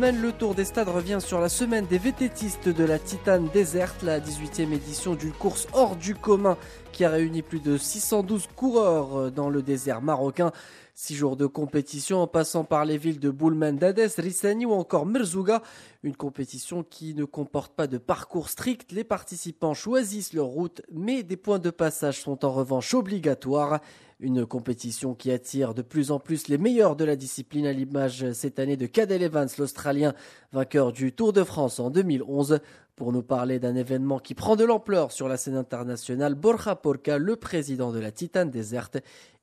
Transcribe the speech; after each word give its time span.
le 0.00 0.32
Tour 0.32 0.54
des 0.54 0.64
Stades 0.64 0.88
revient 0.88 1.18
sur 1.20 1.38
la 1.38 1.50
semaine 1.50 1.84
des 1.86 1.98
vététistes 1.98 2.68
de 2.68 2.84
la 2.84 2.98
Titane 2.98 3.48
déserte, 3.52 4.02
la 4.02 4.20
18e 4.20 4.72
édition 4.72 5.14
d'une 5.14 5.32
course 5.32 5.66
hors 5.74 5.96
du 5.96 6.14
commun 6.14 6.56
qui 6.92 7.04
a 7.04 7.10
réuni 7.10 7.42
plus 7.42 7.60
de 7.60 7.76
612 7.76 8.48
coureurs 8.54 9.32
dans 9.32 9.48
le 9.48 9.62
désert 9.62 10.02
marocain. 10.02 10.52
Six 10.94 11.14
jours 11.14 11.36
de 11.36 11.46
compétition 11.46 12.20
en 12.20 12.26
passant 12.26 12.64
par 12.64 12.84
les 12.84 12.98
villes 12.98 13.18
de 13.18 13.30
Boulmen, 13.30 13.78
Dades, 13.78 14.12
Rissani 14.18 14.66
ou 14.66 14.72
encore 14.72 15.06
Merzouga. 15.06 15.62
Une 16.02 16.14
compétition 16.14 16.82
qui 16.82 17.14
ne 17.14 17.24
comporte 17.24 17.74
pas 17.74 17.86
de 17.86 17.96
parcours 17.96 18.50
strict. 18.50 18.92
Les 18.92 19.04
participants 19.04 19.72
choisissent 19.72 20.34
leur 20.34 20.46
route, 20.46 20.82
mais 20.92 21.22
des 21.22 21.38
points 21.38 21.58
de 21.58 21.70
passage 21.70 22.20
sont 22.20 22.44
en 22.44 22.52
revanche 22.52 22.92
obligatoires. 22.92 23.80
Une 24.20 24.44
compétition 24.44 25.14
qui 25.14 25.32
attire 25.32 25.74
de 25.74 25.82
plus 25.82 26.10
en 26.10 26.20
plus 26.20 26.46
les 26.48 26.58
meilleurs 26.58 26.94
de 26.94 27.04
la 27.04 27.16
discipline 27.16 27.66
à 27.66 27.72
l'image 27.72 28.30
cette 28.32 28.58
année 28.58 28.76
de 28.76 28.86
Cadel 28.86 29.22
Evans, 29.22 29.48
l'Australien, 29.58 30.14
vainqueur 30.52 30.92
du 30.92 31.12
Tour 31.12 31.32
de 31.32 31.42
France 31.42 31.80
en 31.80 31.90
2011. 31.90 32.60
Pour 33.02 33.12
nous 33.12 33.24
parler 33.24 33.58
d'un 33.58 33.74
événement 33.74 34.20
qui 34.20 34.32
prend 34.32 34.54
de 34.54 34.64
l'ampleur 34.64 35.10
sur 35.10 35.26
la 35.26 35.36
scène 35.36 35.56
internationale, 35.56 36.36
Borja 36.36 36.76
Porca, 36.76 37.18
le 37.18 37.34
président 37.34 37.90
de 37.90 37.98
la 37.98 38.12
Titane 38.12 38.48
déserte, 38.48 38.98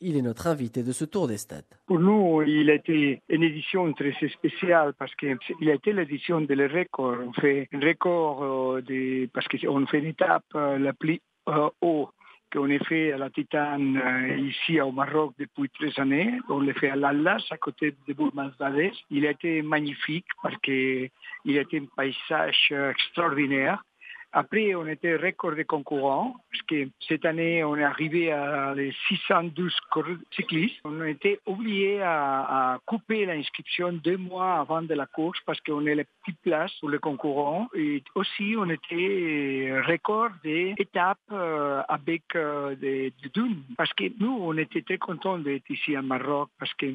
il 0.00 0.16
est 0.16 0.22
notre 0.22 0.48
invité 0.48 0.82
de 0.82 0.90
ce 0.90 1.04
tour 1.04 1.28
des 1.28 1.36
stades. 1.36 1.62
Pour 1.86 2.00
nous, 2.00 2.42
il 2.42 2.68
a 2.68 2.74
été 2.74 3.22
une 3.28 3.44
édition 3.44 3.92
très 3.92 4.12
spéciale 4.28 4.92
parce 4.98 5.14
qu'il 5.14 5.70
a 5.70 5.72
été 5.72 5.92
l'édition 5.92 6.40
de 6.40 6.52
le 6.52 6.66
record. 6.66 7.16
On 7.28 7.32
fait 7.32 7.68
un 7.72 7.78
record 7.78 8.42
euh, 8.42 9.28
parce 9.32 9.46
qu'on 9.46 9.86
fait 9.86 10.00
une 10.00 10.06
étape 10.06 10.42
euh, 10.56 10.76
la 10.76 10.92
plus 10.92 11.20
euh, 11.48 11.68
haut 11.80 12.08
qu'on 12.54 12.70
a 12.70 12.78
fait 12.84 13.12
à 13.12 13.18
la 13.18 13.30
Titane 13.30 14.00
ici 14.38 14.80
au 14.80 14.92
Maroc 14.92 15.34
depuis 15.38 15.68
13 15.68 15.98
années. 15.98 16.38
On 16.48 16.60
l'a 16.60 16.72
fait 16.74 16.90
à 16.90 16.96
l'Allas, 16.96 17.44
à 17.50 17.56
côté 17.56 17.94
de 18.06 18.12
Bourg-Mazdades. 18.14 18.92
Il 19.10 19.26
a 19.26 19.30
été 19.30 19.60
magnifique 19.62 20.26
parce 20.40 20.56
qu'il 20.58 21.10
été 21.44 21.78
un 21.78 21.86
paysage 21.96 22.72
extraordinaire. 22.90 23.82
Après, 24.36 24.74
on 24.74 24.88
était 24.88 25.14
record 25.14 25.54
de 25.54 25.62
concurrents, 25.62 26.34
parce 26.50 26.62
que 26.62 26.88
cette 27.06 27.24
année, 27.24 27.62
on 27.62 27.76
est 27.76 27.84
arrivé 27.84 28.32
à 28.32 28.74
les 28.74 28.92
612 29.06 29.72
cyclistes. 30.34 30.74
On 30.84 31.00
a 31.02 31.08
été 31.08 31.38
obligé 31.46 32.02
à, 32.02 32.80
couper 32.84 33.26
l'inscription 33.26 33.92
deux 33.92 34.16
mois 34.16 34.54
avant 34.54 34.82
de 34.82 34.92
la 34.92 35.06
course 35.06 35.38
parce 35.46 35.60
qu'on 35.60 35.86
est 35.86 35.94
les 35.94 36.04
petites 36.04 36.40
places 36.40 36.72
pour 36.80 36.90
les 36.90 36.98
concurrents. 36.98 37.68
Et 37.76 38.02
aussi, 38.16 38.56
on 38.58 38.68
était 38.70 39.80
record 39.86 40.30
d'étapes 40.42 41.18
euh, 41.30 41.82
avec 41.88 42.24
euh, 42.34 42.74
des, 42.74 43.12
dunes. 43.32 43.62
Parce 43.76 43.92
que 43.92 44.04
nous, 44.18 44.36
on 44.40 44.58
était 44.58 44.82
très 44.82 44.98
contents 44.98 45.38
d'être 45.38 45.70
ici 45.70 45.94
à 45.94 46.02
Maroc 46.02 46.48
parce 46.58 46.74
que 46.74 46.92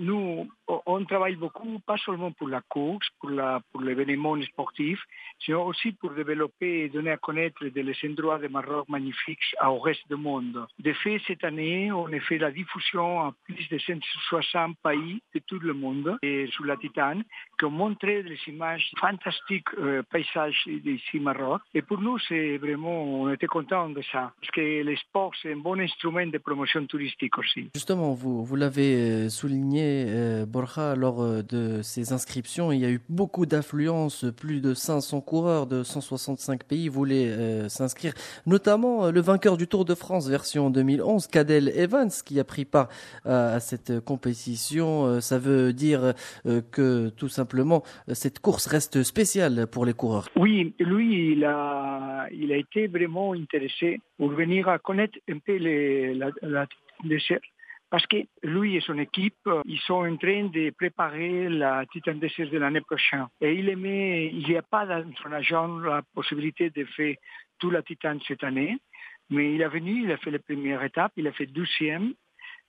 nous, 0.00 0.46
on 0.68 1.04
travaille 1.06 1.36
beaucoup, 1.36 1.78
pas 1.86 1.96
seulement 1.96 2.32
pour 2.32 2.48
la 2.48 2.60
course, 2.60 3.08
pour, 3.18 3.30
la, 3.30 3.62
pour 3.72 3.80
l'événement 3.80 4.40
sportif, 4.42 5.00
mais 5.48 5.54
aussi 5.54 5.92
pour 5.92 6.10
développer 6.10 6.49
et 6.60 6.88
donner 6.88 7.12
à 7.12 7.16
connaître 7.16 7.64
les 7.64 7.96
endroits 8.04 8.38
de 8.38 8.48
Maroc 8.48 8.88
magnifiques 8.88 9.54
au 9.64 9.78
reste 9.78 10.08
du 10.08 10.16
monde. 10.16 10.66
De 10.78 10.92
fait, 10.92 11.20
cette 11.26 11.44
année, 11.44 11.90
on 11.92 12.06
a 12.12 12.20
fait 12.20 12.38
la 12.38 12.50
diffusion 12.50 13.20
à 13.20 13.34
plus 13.44 13.68
de 13.68 13.78
160 13.78 14.76
pays 14.82 15.22
de 15.34 15.40
tout 15.46 15.58
le 15.58 15.74
monde 15.74 16.18
et 16.22 16.46
sur 16.52 16.64
la 16.64 16.76
Titane, 16.76 17.24
qui 17.58 17.64
ont 17.64 17.70
montré 17.70 18.22
des 18.22 18.38
images 18.46 18.90
fantastiques, 18.98 19.68
euh, 19.78 20.02
paysages 20.10 20.62
d'ici 20.66 21.20
Maroc. 21.20 21.62
Et 21.74 21.82
pour 21.82 22.00
nous, 22.00 22.18
c'est 22.28 22.58
vraiment, 22.58 23.04
on 23.04 23.32
était 23.32 23.46
contents 23.46 23.88
de 23.88 24.02
ça, 24.12 24.32
parce 24.40 24.50
que 24.52 24.82
le 24.82 24.96
sport, 24.96 25.32
c'est 25.40 25.52
un 25.52 25.56
bon 25.56 25.78
instrument 25.80 26.26
de 26.26 26.38
promotion 26.38 26.84
touristique 26.86 27.36
aussi. 27.38 27.70
Justement, 27.74 28.12
vous, 28.14 28.44
vous 28.44 28.56
l'avez 28.56 28.94
euh, 28.94 29.28
souligné, 29.28 30.06
euh, 30.08 30.46
Borja, 30.46 30.94
lors 30.94 31.22
euh, 31.22 31.42
de 31.42 31.82
ces 31.82 32.12
inscriptions, 32.12 32.72
il 32.72 32.80
y 32.80 32.84
a 32.84 32.90
eu 32.90 33.00
beaucoup 33.08 33.46
d'affluence, 33.46 34.24
plus 34.36 34.60
de 34.60 34.74
500 34.74 35.20
coureurs 35.20 35.66
de 35.66 35.82
165 36.40 36.64
pays 36.64 36.88
voulaient 36.88 37.28
euh, 37.28 37.68
s'inscrire, 37.68 38.12
notamment 38.46 39.06
euh, 39.06 39.10
le 39.12 39.20
vainqueur 39.20 39.56
du 39.56 39.66
Tour 39.66 39.84
de 39.84 39.94
France 39.94 40.28
version 40.28 40.70
2011, 40.70 41.26
Cadel 41.28 41.68
Evans, 41.68 42.10
qui 42.24 42.40
a 42.40 42.44
pris 42.44 42.64
part 42.64 42.88
à 43.24 43.60
cette 43.60 44.00
compétition. 44.00 45.20
Ça 45.20 45.38
veut 45.38 45.72
dire 45.72 46.14
que 46.72 47.08
tout 47.10 47.28
simplement 47.28 47.82
cette 48.12 48.38
course 48.38 48.66
reste 48.66 49.02
spéciale 49.02 49.66
pour 49.66 49.84
les 49.84 49.92
coureurs. 49.92 50.28
Oui, 50.36 50.74
lui, 50.78 51.32
il 51.32 51.44
a, 51.44 52.28
été 52.30 52.86
vraiment 52.86 53.32
intéressé 53.34 54.00
pour 54.16 54.30
venir 54.30 54.68
à 54.68 54.78
connaître 54.78 55.18
un 55.28 55.38
peu 55.38 55.56
les, 55.56 56.14
la, 56.14 56.66
parce 57.90 58.06
que 58.06 58.18
lui 58.42 58.76
et 58.76 58.80
son 58.80 58.98
équipe, 58.98 59.34
euh, 59.48 59.62
ils 59.64 59.80
sont 59.80 60.06
en 60.06 60.16
train 60.16 60.44
de 60.44 60.70
préparer 60.70 61.48
la 61.48 61.84
Titan 61.86 62.14
Desert 62.14 62.48
de 62.48 62.58
l'année 62.58 62.80
prochaine. 62.80 63.26
Et 63.40 63.54
il 63.54 63.68
aimait, 63.68 64.28
il 64.32 64.46
n'y 64.46 64.56
a 64.56 64.62
pas 64.62 64.86
dans 64.86 65.04
son 65.22 65.32
agent 65.32 65.78
la 65.80 66.02
possibilité 66.14 66.70
de 66.70 66.84
faire 66.84 67.16
toute 67.58 67.72
la 67.72 67.82
Titan 67.82 68.16
cette 68.26 68.44
année, 68.44 68.78
mais 69.28 69.54
il 69.54 69.60
est 69.60 69.68
venu, 69.68 70.04
il 70.04 70.12
a 70.12 70.16
fait 70.18 70.30
la 70.30 70.38
première 70.38 70.82
étape, 70.84 71.12
il 71.16 71.26
a 71.26 71.32
fait 71.32 71.46
douzième, 71.46 72.14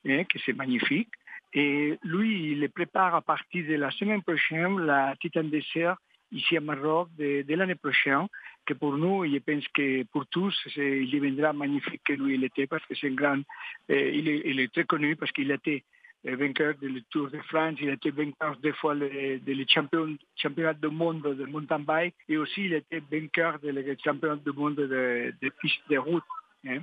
hein, 0.07 0.23
que 0.25 0.39
c'est 0.43 0.53
magnifique. 0.53 1.11
Et 1.53 1.97
lui, 2.03 2.53
il 2.53 2.69
prépare 2.69 3.13
à 3.13 3.21
partir 3.21 3.67
de 3.67 3.75
la 3.75 3.91
semaine 3.91 4.23
prochaine 4.23 4.79
la 4.79 5.15
Titan 5.21 5.43
Desert 5.43 5.97
ici 6.31 6.57
à 6.57 6.61
Maroc 6.61 7.09
de, 7.17 7.43
l'année 7.55 7.75
prochaine, 7.75 8.27
que 8.65 8.73
pour 8.73 8.97
nous, 8.97 9.25
je 9.25 9.39
pense 9.39 9.67
que 9.69 10.03
pour 10.03 10.25
tous, 10.27 10.55
il 10.75 11.09
deviendra 11.09 11.53
magnifique 11.53 12.01
que 12.05 12.13
lui 12.13 12.35
il 12.35 12.43
était, 12.43 12.67
parce 12.67 12.85
que 12.85 12.95
c'est 12.95 13.07
un 13.07 13.13
grand, 13.13 13.41
euh, 13.89 14.09
il, 14.11 14.59
est, 14.59 14.71
très 14.71 14.85
connu 14.85 15.15
parce 15.15 15.31
qu'il 15.31 15.51
a 15.51 15.55
été 15.55 15.83
vainqueur 16.23 16.75
du 16.75 17.03
Tour 17.09 17.29
de 17.31 17.39
France, 17.39 17.75
il 17.81 17.89
a 17.89 17.93
été 17.93 18.11
vainqueur 18.11 18.55
deux 18.57 18.73
fois 18.73 18.95
des 18.95 19.65
champion, 19.67 20.15
championnats 20.35 20.73
du 20.73 20.87
monde 20.87 21.23
de 21.23 21.45
mountain 21.45 21.79
bike 21.79 22.15
et 22.29 22.37
aussi 22.37 22.65
il 22.65 22.75
a 22.75 22.77
été 22.77 23.01
vainqueur 23.11 23.59
des 23.59 23.97
championnats 24.03 24.35
du 24.35 24.51
monde 24.51 24.75
de, 24.75 25.33
de 25.41 25.49
pistes 25.61 25.81
de 25.89 25.97
route. 25.97 26.23
Hein. 26.67 26.81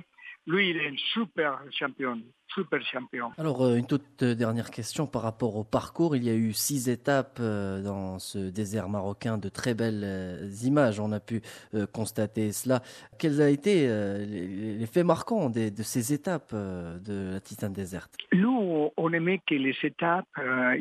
Lui, 0.49 0.71
il 0.71 0.77
est 0.77 0.87
un 0.87 0.97
super 1.13 1.61
champion 1.69 2.19
super 2.53 2.81
champion. 2.83 3.31
Alors, 3.37 3.61
euh, 3.63 3.75
une 3.75 3.85
toute 3.85 4.23
dernière 4.23 4.71
question 4.71 5.07
par 5.07 5.21
rapport 5.21 5.55
au 5.55 5.63
parcours. 5.63 6.15
Il 6.15 6.23
y 6.23 6.29
a 6.29 6.33
eu 6.33 6.53
six 6.53 6.89
étapes 6.89 7.37
euh, 7.39 7.81
dans 7.81 8.19
ce 8.19 8.37
désert 8.49 8.89
marocain, 8.89 9.37
de 9.37 9.49
très 9.49 9.73
belles 9.73 10.03
euh, 10.03 10.49
images. 10.63 10.99
On 10.99 11.11
a 11.11 11.19
pu 11.19 11.41
constater 11.93 12.51
cela. 12.51 12.81
Quels 13.17 13.41
ont 13.41 13.47
été 13.47 13.87
les 13.87 14.85
faits 14.85 15.05
marquants 15.05 15.49
de 15.49 15.83
ces 15.83 16.13
étapes 16.13 16.53
de 16.53 17.31
la 17.33 17.39
Titane 17.39 17.73
déserte? 17.73 18.15
Nous, 18.33 18.48
on 18.95 19.13
aimait 19.13 19.41
que 19.45 19.55
les 19.55 19.75
étapes, 19.83 20.27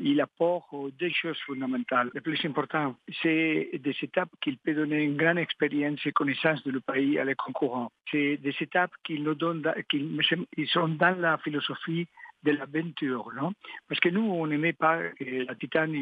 il 0.02 0.20
apportent 0.20 0.68
deux 0.98 1.10
choses 1.10 1.38
fondamentales. 1.46 2.10
Le 2.14 2.20
plus 2.20 2.38
important, 2.44 2.96
c'est 3.22 3.70
des 3.74 3.96
étapes 4.02 4.30
qui 4.40 4.56
peuvent 4.56 4.74
donner 4.74 5.02
une 5.02 5.16
grande 5.16 5.38
expérience 5.38 6.00
et 6.04 6.12
connaissance 6.12 6.62
du 6.64 6.80
pays 6.80 7.18
à 7.18 7.24
les 7.24 7.34
concurrents. 7.34 7.90
C'est 8.10 8.36
des 8.38 8.54
étapes 8.60 8.92
qui 9.04 9.20
nous 9.20 9.34
donnent, 9.34 9.64
qui 9.88 10.66
sont 10.72 10.88
dans 10.88 11.18
la 11.18 11.38
philosophie 11.38 12.06
de 12.44 12.52
l'aventure, 12.52 13.30
non? 13.34 13.52
Parce 13.88 14.00
que 14.00 14.08
nous, 14.08 14.22
on 14.22 14.46
n'aimait 14.46 14.72
pas 14.72 14.98
que 15.18 15.44
la 15.44 15.54
Titane, 15.54 15.92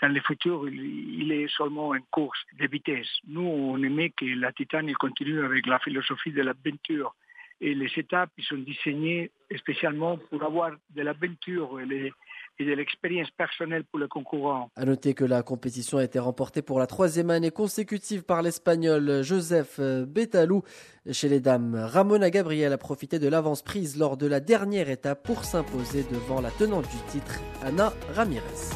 dans 0.00 0.08
le 0.08 0.20
futur, 0.20 0.68
il, 0.68 1.30
est 1.32 1.48
seulement 1.48 1.94
une 1.94 2.04
course 2.10 2.40
de 2.58 2.66
vitesse. 2.66 3.08
Nous, 3.28 3.42
on 3.42 3.80
aimait 3.82 4.10
que 4.10 4.24
la 4.24 4.52
Titane 4.52 4.88
il 4.88 4.96
continue 4.96 5.44
avec 5.44 5.66
la 5.66 5.78
philosophie 5.78 6.32
de 6.32 6.42
l'aventure. 6.42 7.14
Et 7.60 7.74
les 7.74 7.90
étapes, 7.96 8.30
sont 8.40 8.56
diseignées 8.56 9.30
spécialement 9.56 10.16
pour 10.16 10.42
avoir 10.42 10.70
de 10.94 11.02
l'aventure 11.02 11.80
et 11.80 12.12
et 12.60 12.64
de 12.64 12.72
l'expérience 12.72 13.30
personnelle 13.30 13.84
pour 13.84 13.98
le 13.98 14.06
concurrent. 14.06 14.70
À 14.76 14.84
noter 14.84 15.14
que 15.14 15.24
la 15.24 15.42
compétition 15.42 15.98
a 15.98 16.04
été 16.04 16.18
remportée 16.18 16.62
pour 16.62 16.78
la 16.78 16.86
troisième 16.86 17.30
année 17.30 17.50
consécutive 17.50 18.22
par 18.22 18.42
l'Espagnol 18.42 19.22
Joseph 19.22 19.80
Betalou. 19.80 20.62
Chez 21.10 21.28
les 21.28 21.40
dames, 21.40 21.74
Ramona 21.74 22.30
Gabriel 22.30 22.72
a 22.72 22.78
profité 22.78 23.18
de 23.18 23.28
l'avance 23.28 23.62
prise 23.62 23.96
lors 23.96 24.16
de 24.16 24.26
la 24.26 24.40
dernière 24.40 24.90
étape 24.90 25.24
pour 25.24 25.44
s'imposer 25.44 26.04
devant 26.12 26.40
la 26.40 26.50
tenante 26.50 26.88
du 26.90 27.10
titre, 27.10 27.40
Anna 27.62 27.92
Ramirez. 28.14 28.70